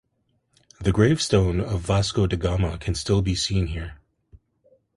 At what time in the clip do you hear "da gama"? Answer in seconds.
2.25-2.79